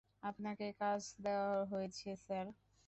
[0.23, 2.47] আপনাকে কাজ দেওয়া হয়েছে, স্যার।